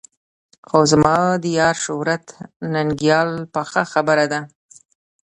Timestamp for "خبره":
3.93-4.25